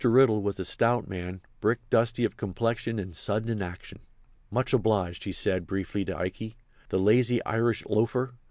[0.03, 3.99] Riddle was a stout man, brick dusty of complexion and sudden in action.
[4.49, 6.57] "Much obliged," he said, briefly, to Ikey.
[6.89, 8.33] "The lazy Irish loafer!